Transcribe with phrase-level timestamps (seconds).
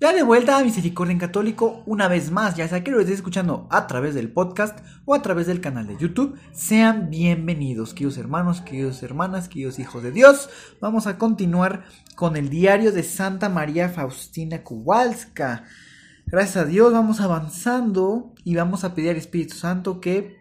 [0.00, 3.16] Ya de vuelta a Misericordia en Católico, una vez más, ya sea que lo estés
[3.16, 8.16] escuchando a través del podcast o a través del canal de YouTube, sean bienvenidos, queridos
[8.16, 10.50] hermanos, queridos hermanas, queridos hijos de Dios.
[10.80, 11.82] Vamos a continuar
[12.14, 15.64] con el diario de Santa María Faustina Kowalska.
[16.26, 20.36] Gracias a Dios vamos avanzando y vamos a pedir al Espíritu Santo que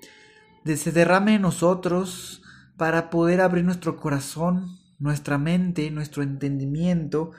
[0.65, 2.43] se derrame en nosotros
[2.77, 7.31] para poder abrir nuestro corazón, nuestra mente, nuestro entendimiento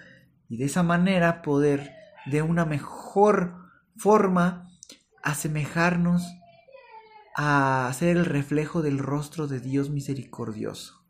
[0.48, 1.98] y de esa manera poder
[2.30, 3.56] de una mejor
[3.97, 4.69] forma
[5.22, 6.27] asemejarnos
[7.36, 11.06] a ser el reflejo del rostro de Dios misericordioso.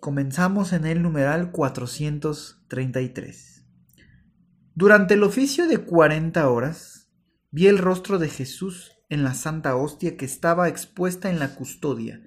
[0.00, 3.64] Comenzamos en el numeral 433.
[4.74, 7.10] Durante el oficio de 40 horas,
[7.50, 12.22] vi el rostro de Jesús en la santa hostia que estaba expuesta en la custodia.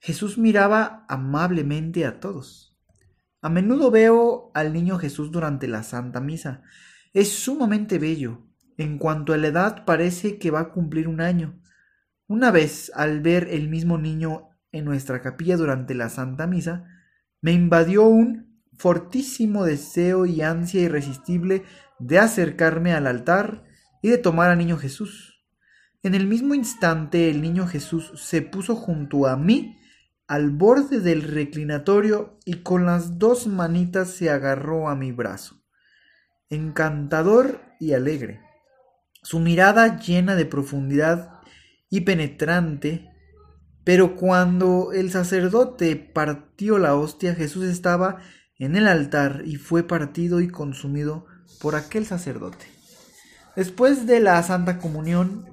[0.00, 2.78] Jesús miraba amablemente a todos.
[3.42, 6.62] A menudo veo al niño Jesús durante la Santa Misa
[7.14, 8.42] es sumamente bello.
[8.76, 11.60] En cuanto a la edad parece que va a cumplir un año.
[12.26, 16.84] Una vez, al ver el mismo niño en nuestra capilla durante la Santa Misa,
[17.40, 21.62] me invadió un fortísimo deseo y ansia irresistible
[22.00, 23.62] de acercarme al altar
[24.02, 25.44] y de tomar al niño Jesús.
[26.02, 29.78] En el mismo instante el niño Jesús se puso junto a mí
[30.26, 35.63] al borde del reclinatorio y con las dos manitas se agarró a mi brazo
[36.50, 38.40] encantador y alegre.
[39.22, 41.40] Su mirada llena de profundidad
[41.90, 43.10] y penetrante,
[43.84, 48.20] pero cuando el sacerdote partió la hostia, Jesús estaba
[48.58, 51.26] en el altar y fue partido y consumido
[51.60, 52.66] por aquel sacerdote.
[53.56, 55.48] Después de la Santa Comunión,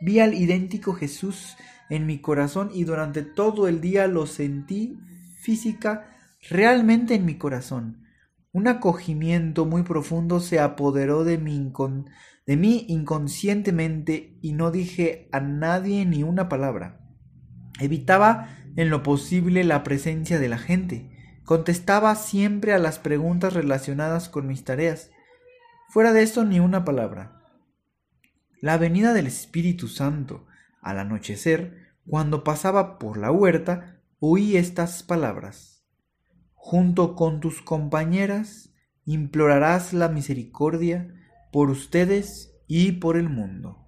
[0.00, 1.56] vi al idéntico Jesús
[1.88, 4.98] en mi corazón y durante todo el día lo sentí
[5.40, 6.10] física
[6.48, 8.03] realmente en mi corazón.
[8.54, 11.72] Un acogimiento muy profundo se apoderó de mí,
[12.46, 17.00] de mí inconscientemente y no dije a nadie ni una palabra.
[17.80, 21.10] Evitaba en lo posible la presencia de la gente.
[21.42, 25.10] Contestaba siempre a las preguntas relacionadas con mis tareas.
[25.88, 27.42] Fuera de esto ni una palabra.
[28.60, 30.46] La venida del Espíritu Santo
[30.80, 35.73] al anochecer, cuando pasaba por la huerta, oí estas palabras
[36.64, 38.72] junto con tus compañeras,
[39.04, 41.14] implorarás la misericordia
[41.52, 43.84] por ustedes y por el mundo.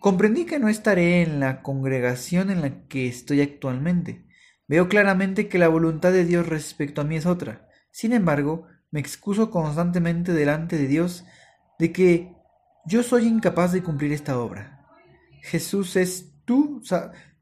[0.00, 4.26] Comprendí que no estaré en la congregación en la que estoy actualmente.
[4.68, 7.66] Veo claramente que la voluntad de Dios respecto a mí es otra.
[7.90, 11.24] Sin embargo, me excuso constantemente delante de Dios
[11.78, 12.34] de que
[12.84, 14.86] yo soy incapaz de cumplir esta obra.
[15.40, 16.82] Jesús es tú,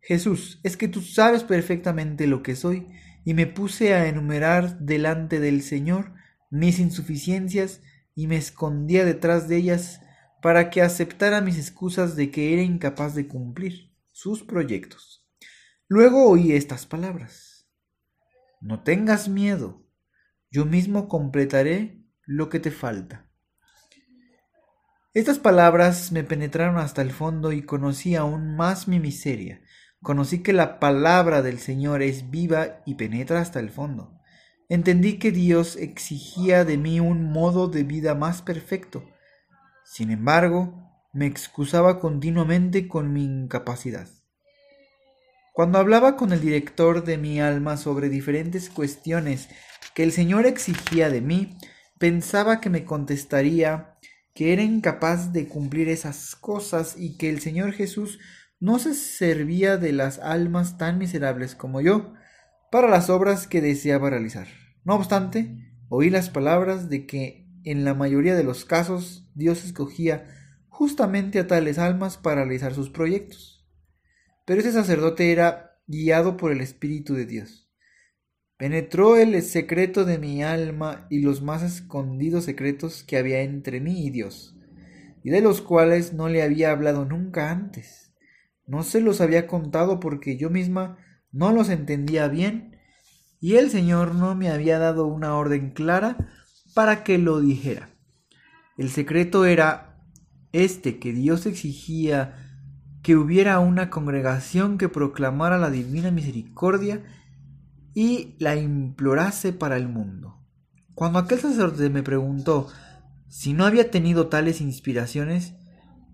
[0.00, 2.86] Jesús, es que tú sabes perfectamente lo que soy
[3.28, 6.15] y me puse a enumerar delante del Señor
[6.49, 7.83] mis insuficiencias
[8.15, 10.00] y me escondía detrás de ellas
[10.41, 15.28] para que aceptara mis excusas de que era incapaz de cumplir sus proyectos.
[15.89, 17.69] Luego oí estas palabras.
[18.62, 19.87] No tengas miedo,
[20.50, 23.31] yo mismo completaré lo que te falta.
[25.12, 29.60] Estas palabras me penetraron hasta el fondo y conocí aún más mi miseria,
[30.03, 34.19] Conocí que la palabra del Señor es viva y penetra hasta el fondo.
[34.69, 39.04] Entendí que Dios exigía de mí un modo de vida más perfecto.
[39.84, 44.09] Sin embargo, me excusaba continuamente con mi incapacidad.
[45.53, 49.48] Cuando hablaba con el director de mi alma sobre diferentes cuestiones
[49.94, 51.56] que el Señor exigía de mí,
[51.98, 53.97] pensaba que me contestaría
[54.34, 58.21] que era incapaz de cumplir esas cosas y que el Señor Jesús
[58.60, 62.15] no se servía de las almas tan miserables como yo
[62.71, 64.49] para las obras que deseaba realizar.
[64.84, 70.27] No obstante, oí las palabras de que en la mayoría de los casos Dios escogía
[70.69, 73.66] justamente a tales almas para realizar sus proyectos.
[74.45, 77.71] Pero ese sacerdote era guiado por el Espíritu de Dios.
[78.57, 84.07] Penetró el secreto de mi alma y los más escondidos secretos que había entre mí
[84.07, 84.57] y Dios,
[85.22, 88.08] y de los cuales no le había hablado nunca antes.
[88.68, 90.98] No se los había contado porque yo misma
[91.32, 92.76] no los entendía bien
[93.41, 96.16] y el Señor no me había dado una orden clara
[96.74, 97.91] para que lo dijera.
[98.76, 100.04] El secreto era
[100.53, 102.44] este que Dios exigía
[103.03, 107.03] que hubiera una congregación que proclamara la divina misericordia
[107.94, 110.44] y la implorase para el mundo.
[110.94, 112.68] Cuando aquel sacerdote me preguntó
[113.28, 115.54] si no había tenido tales inspiraciones,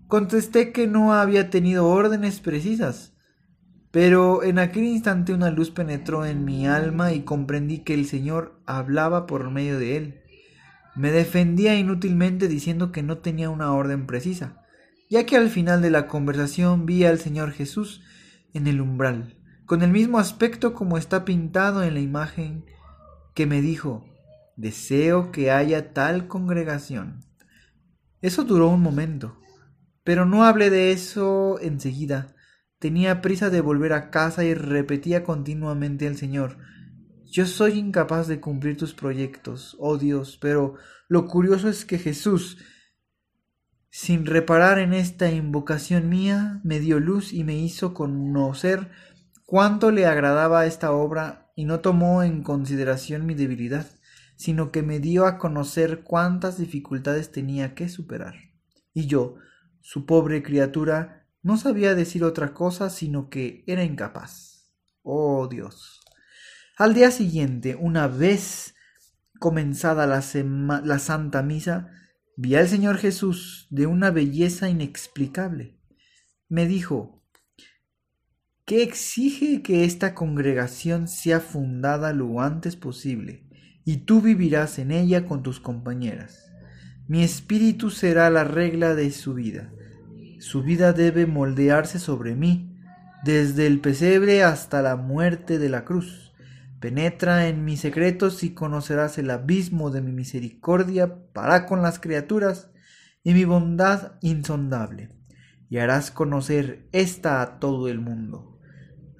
[0.07, 3.13] contesté que no había tenido órdenes precisas.
[3.91, 8.59] Pero en aquel instante una luz penetró en mi alma y comprendí que el Señor
[8.65, 10.21] hablaba por medio de él.
[10.95, 14.61] Me defendía inútilmente diciendo que no tenía una orden precisa,
[15.09, 18.01] ya que al final de la conversación vi al Señor Jesús
[18.53, 22.65] en el umbral, con el mismo aspecto como está pintado en la imagen,
[23.33, 24.05] que me dijo,
[24.55, 27.25] deseo que haya tal congregación.
[28.21, 29.37] Eso duró un momento,
[30.05, 32.33] pero no hablé de eso enseguida.
[32.79, 36.57] Tenía prisa de volver a casa y repetía continuamente al Señor,
[37.35, 40.75] yo soy incapaz de cumplir tus proyectos, oh Dios, pero
[41.09, 42.59] lo curioso es que Jesús,
[43.89, 48.89] sin reparar en esta invocación mía, me dio luz y me hizo conocer
[49.45, 53.85] cuánto le agradaba esta obra y no tomó en consideración mi debilidad,
[54.37, 58.35] sino que me dio a conocer cuántas dificultades tenía que superar.
[58.93, 59.35] Y yo,
[59.85, 64.71] su pobre criatura, no sabía decir otra cosa sino que era incapaz.
[65.03, 66.01] Oh Dios.
[66.75, 68.73] Al día siguiente, una vez
[69.39, 70.23] comenzada la,
[70.83, 71.91] la Santa Misa,
[72.35, 75.77] vi al Señor Jesús de una belleza inexplicable.
[76.49, 77.23] Me dijo,
[78.65, 83.47] ¿qué exige que esta congregación sea fundada lo antes posible,
[83.85, 86.44] y tú vivirás en ella con tus compañeras.
[87.07, 89.71] Mi espíritu será la regla de su vida.
[90.39, 92.75] Su vida debe moldearse sobre mí,
[93.23, 96.33] desde el pesebre hasta la muerte de la cruz.
[96.79, 102.71] Penetra en mis secretos y conocerás el abismo de mi misericordia para con las criaturas
[103.23, 105.09] y mi bondad insondable,
[105.69, 108.59] y harás conocer esta a todo el mundo.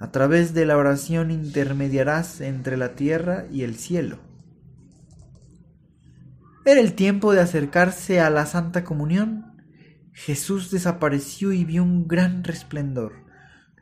[0.00, 4.18] A través de la oración intermediarás entre la tierra y el cielo.
[6.66, 9.56] Era el tiempo de acercarse a la Santa Comunión.
[10.12, 13.24] Jesús desapareció y vio un gran resplendor.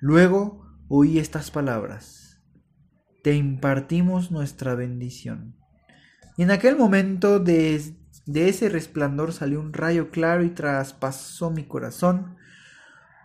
[0.00, 2.25] Luego oí estas palabras
[3.22, 5.56] te impartimos nuestra bendición.
[6.36, 7.96] Y en aquel momento de,
[8.26, 12.36] de ese resplandor salió un rayo claro y traspasó mi corazón.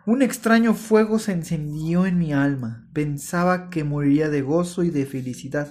[0.05, 2.87] Un extraño fuego se encendió en mi alma.
[2.93, 5.69] Pensaba que moriría de gozo y de felicidad.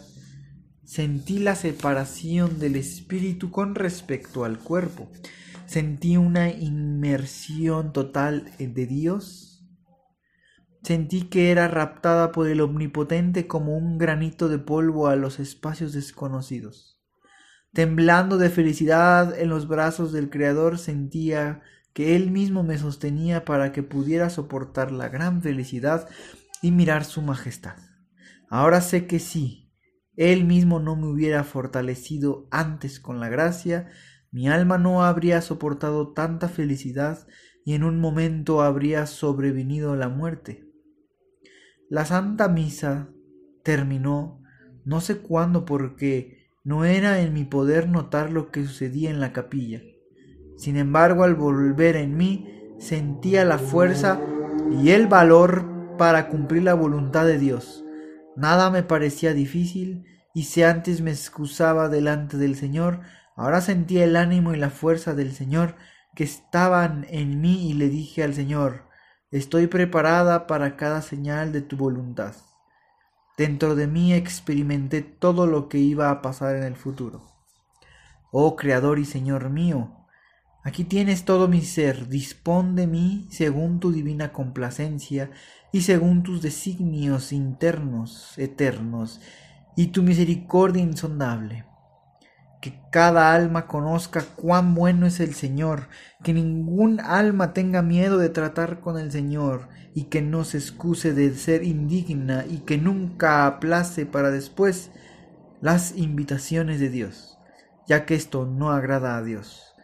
[0.89, 5.09] Sentí la separación del espíritu con respecto al cuerpo.
[5.67, 9.49] Sentí una inmersión total de Dios
[10.83, 15.93] Sentí que era raptada por el Omnipotente como un granito de polvo a los espacios
[15.93, 16.99] desconocidos.
[17.75, 21.61] Temblando de felicidad en los brazos del Creador, sentía
[21.93, 26.09] que Él mismo me sostenía para que pudiera soportar la gran felicidad
[26.63, 27.77] y mirar su majestad.
[28.49, 29.68] Ahora sé que sí,
[30.19, 33.89] Él mismo no me hubiera fortalecido antes con la gracia,
[34.33, 37.29] mi alma no habría soportado tanta felicidad
[37.65, 40.67] y en un momento habría sobrevenido la muerte.
[41.89, 43.11] La Santa Misa
[43.63, 44.43] terminó
[44.85, 49.33] no sé cuándo porque no era en mi poder notar lo que sucedía en la
[49.33, 49.83] capilla.
[50.57, 54.21] Sin embargo, al volver en mí, sentía la fuerza
[54.83, 57.85] y el valor para cumplir la voluntad de Dios.
[58.39, 60.05] Nada me parecía difícil,
[60.39, 63.01] y si antes me excusaba delante del Señor,
[63.35, 65.75] ahora sentía el ánimo y la fuerza del Señor
[66.15, 68.85] que estaban en mí y le dije al Señor,
[69.33, 72.37] Estoy preparada para cada señal de tu voluntad.
[73.37, 77.27] Dentro de mí experimenté todo lo que iba a pasar en el futuro.
[78.31, 80.07] Oh Creador y Señor mío,
[80.63, 85.33] aquí tienes todo mi ser, dispón de mí según tu divina complacencia
[85.73, 89.21] y según tus designios internos, eternos,
[89.79, 91.65] y tu misericordia insondable
[92.61, 95.87] que cada alma conozca cuán bueno es el Señor,
[96.25, 101.15] que ningún alma tenga miedo de tratar con el Señor, y que no se excuse
[101.15, 104.91] de ser indigna, y que nunca aplace para después
[105.61, 107.39] las invitaciones de Dios,
[107.87, 109.77] ya que esto no agrada a Dios.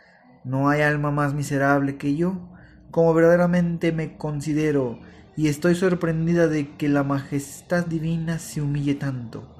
[0.43, 2.51] No hay alma más miserable que yo,
[2.91, 4.99] como verdaderamente me considero,
[5.37, 9.54] y estoy sorprendida de que la majestad divina se humille tanto.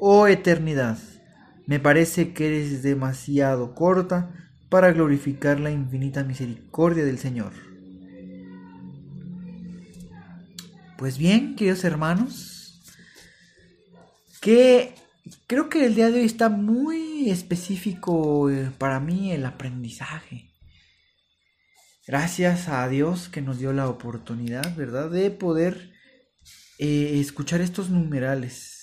[0.00, 0.96] Oh eternidad,
[1.66, 4.32] me parece que eres demasiado corta
[4.68, 7.52] para glorificar la infinita misericordia del Señor.
[10.96, 12.80] Pues bien, queridos hermanos,
[14.40, 14.94] que
[15.48, 20.52] creo que el día de hoy está muy específico eh, para mí el aprendizaje.
[22.06, 25.90] Gracias a Dios que nos dio la oportunidad, ¿verdad?, de poder
[26.78, 28.77] eh, escuchar estos numerales.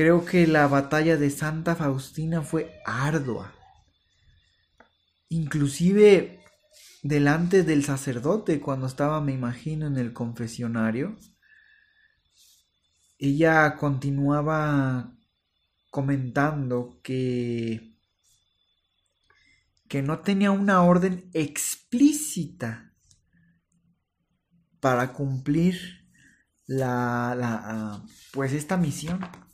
[0.00, 3.52] Creo que la batalla de Santa Faustina fue ardua.
[5.28, 6.42] Inclusive
[7.02, 11.18] delante del sacerdote cuando estaba, me imagino, en el confesionario,
[13.18, 15.12] ella continuaba
[15.90, 17.94] comentando que
[19.86, 22.94] que no tenía una orden explícita
[24.80, 26.08] para cumplir
[26.66, 29.49] la, ah, pues esta misión.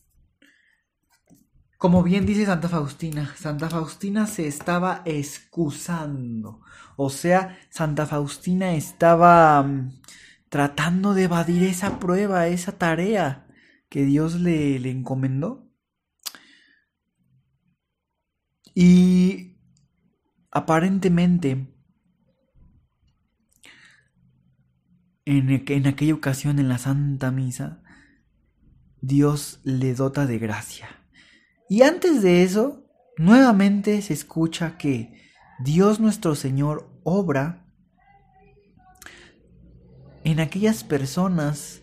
[1.78, 6.60] Como bien dice Santa Faustina, Santa Faustina se estaba excusando.
[6.96, 10.00] O sea, Santa Faustina estaba mm,
[10.48, 13.46] tratando de evadir esa prueba, esa tarea
[13.88, 15.70] que Dios le, le encomendó.
[18.74, 19.58] Y
[20.50, 21.76] aparentemente
[25.26, 27.82] en, en, aquella ocasión en la Santa Misa,
[29.02, 30.88] Dios le dota de gracia.
[31.68, 32.84] Y antes de eso,
[33.18, 35.20] nuevamente se escucha que
[35.58, 37.66] Dios nuestro Señor obra
[40.24, 41.82] en aquellas personas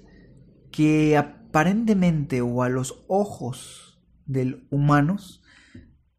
[0.72, 5.44] que aparentemente o a los ojos del humanos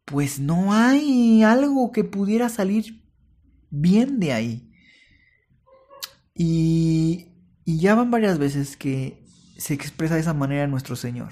[0.05, 3.03] pues no hay algo que pudiera salir
[3.71, 4.71] bien de ahí.
[6.35, 7.27] Y,
[7.65, 9.25] y ya van varias veces que
[9.57, 11.31] se expresa de esa manera nuestro Señor.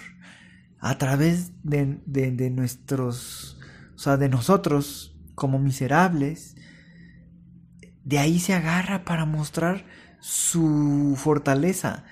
[0.85, 3.57] A través de, de, de nuestros,
[3.95, 6.57] o sea, de nosotros como miserables,
[8.03, 9.85] de ahí se agarra para mostrar
[10.19, 12.03] su fortaleza,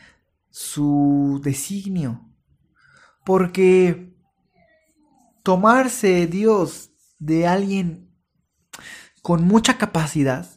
[0.50, 2.30] su designio.
[3.26, 4.16] Porque
[5.44, 8.10] tomarse Dios de alguien
[9.22, 10.48] con mucha capacidad,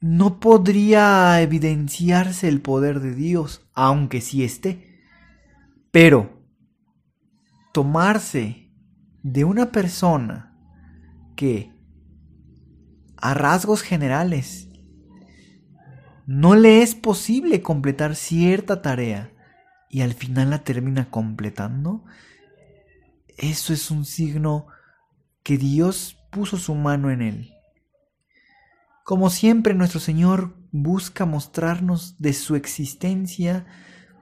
[0.00, 5.02] no podría evidenciarse el poder de Dios, aunque sí esté.
[5.90, 6.35] Pero
[7.76, 8.72] tomarse
[9.22, 10.56] de una persona
[11.36, 11.74] que
[13.18, 14.70] a rasgos generales
[16.24, 19.30] no le es posible completar cierta tarea
[19.90, 22.02] y al final la termina completando,
[23.36, 24.68] eso es un signo
[25.42, 27.52] que Dios puso su mano en él.
[29.04, 33.66] Como siempre nuestro Señor busca mostrarnos de su existencia,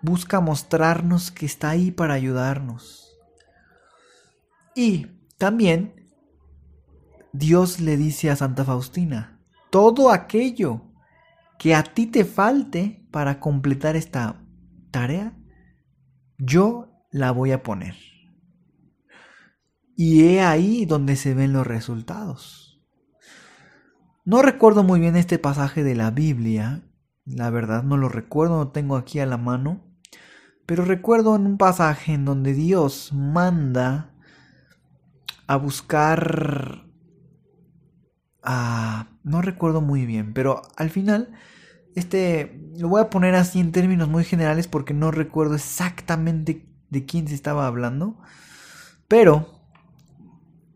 [0.02, 3.03] busca mostrarnos que está ahí para ayudarnos.
[4.74, 5.06] Y
[5.38, 6.10] también
[7.32, 9.40] Dios le dice a Santa Faustina,
[9.70, 10.82] todo aquello
[11.58, 14.40] que a ti te falte para completar esta
[14.90, 15.36] tarea,
[16.38, 17.96] yo la voy a poner.
[19.96, 22.82] Y he ahí donde se ven los resultados.
[24.24, 26.82] No recuerdo muy bien este pasaje de la Biblia,
[27.24, 29.84] la verdad no lo recuerdo, no tengo aquí a la mano,
[30.66, 34.13] pero recuerdo en un pasaje en donde Dios manda
[35.46, 36.84] a buscar
[38.42, 39.08] a...
[39.22, 41.32] no recuerdo muy bien, pero al final,
[41.94, 47.06] este, lo voy a poner así en términos muy generales porque no recuerdo exactamente de
[47.06, 48.18] quién se estaba hablando,
[49.08, 49.60] pero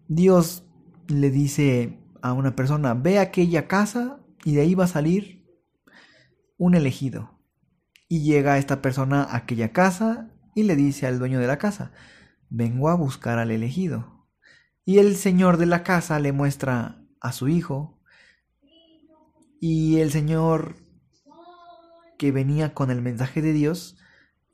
[0.08, 0.64] Dios
[1.08, 5.46] le dice a una persona, ve a aquella casa y de ahí va a salir
[6.56, 7.38] un elegido.
[8.08, 11.92] Y llega esta persona a aquella casa y le dice al dueño de la casa,
[12.48, 14.17] vengo a buscar al elegido.
[14.88, 18.00] Y el señor de la casa le muestra a su hijo
[19.61, 20.76] y el señor
[22.16, 23.99] que venía con el mensaje de Dios,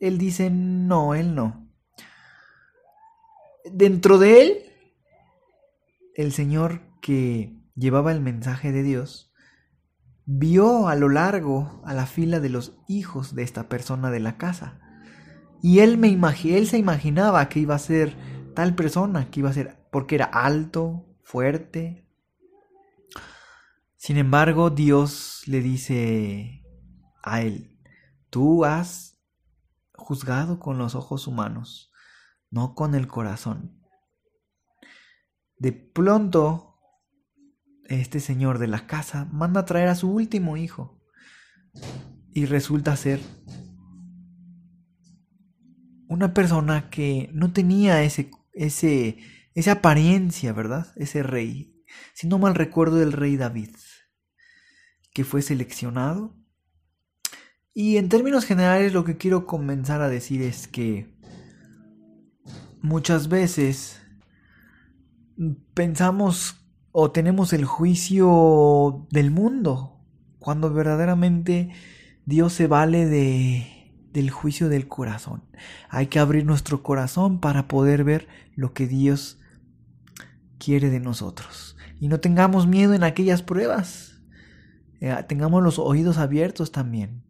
[0.00, 1.71] él dice, no, él no.
[3.64, 4.59] Dentro de él
[6.17, 9.33] el Señor que llevaba el mensaje de Dios
[10.26, 14.37] vio a lo largo a la fila de los hijos de esta persona de la
[14.37, 14.81] casa.
[15.62, 18.17] Y él, me él se imaginaba que iba a ser
[18.57, 22.04] tal persona, que iba a ser, porque era alto, fuerte.
[23.94, 26.64] Sin embargo, Dios le dice
[27.22, 27.78] a él,
[28.28, 29.20] tú has
[29.92, 31.92] juzgado con los ojos humanos,
[32.50, 33.84] no con el corazón.
[35.58, 36.76] De pronto,
[37.84, 41.00] este señor de la casa manda a traer a su último hijo
[42.32, 43.20] y resulta ser
[46.08, 49.18] una persona que no tenía ese, ese,
[49.54, 50.92] esa apariencia, ¿verdad?
[50.96, 51.84] Ese rey.
[52.12, 53.70] Si no mal recuerdo, el rey David,
[55.12, 56.37] que fue seleccionado.
[57.73, 61.12] Y en términos generales lo que quiero comenzar a decir es que
[62.82, 64.00] muchas veces
[65.75, 66.56] pensamos
[66.92, 70.00] o tenemos el juicio del mundo,
[70.38, 71.70] cuando verdaderamente
[72.25, 75.42] Dios se vale de, del juicio del corazón.
[75.88, 79.40] Hay que abrir nuestro corazón para poder ver lo que Dios
[80.64, 81.76] quiere de nosotros.
[82.00, 84.23] Y no tengamos miedo en aquellas pruebas.
[85.00, 87.23] Eh, tengamos los oídos abiertos también.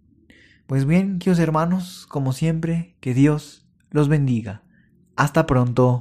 [0.67, 4.63] Pues bien, queridos hermanos, como siempre, que Dios los bendiga.
[5.17, 6.01] Hasta pronto.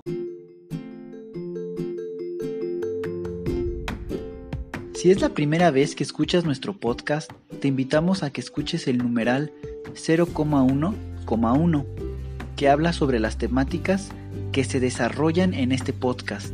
[4.93, 8.99] Si es la primera vez que escuchas nuestro podcast, te invitamos a que escuches el
[8.99, 9.51] numeral
[9.95, 11.85] 0,1,1,
[12.55, 14.11] que habla sobre las temáticas
[14.53, 16.53] que se desarrollan en este podcast